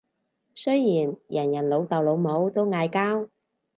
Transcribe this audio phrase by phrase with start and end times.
[0.55, 3.29] 雖然人人老豆老母都嗌交